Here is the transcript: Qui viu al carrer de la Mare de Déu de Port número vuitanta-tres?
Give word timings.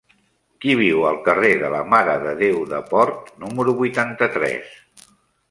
Qui 0.63 0.71
viu 0.77 1.03
al 1.09 1.19
carrer 1.27 1.51
de 1.63 1.69
la 1.73 1.81
Mare 1.91 2.15
de 2.23 2.33
Déu 2.41 2.57
de 2.73 2.81
Port 2.95 3.31
número 3.45 3.77
vuitanta-tres? 3.85 4.75